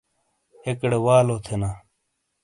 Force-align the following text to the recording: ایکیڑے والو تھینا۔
ایکیڑے 0.65 0.99
والو 1.05 1.35
تھینا۔ 1.45 1.71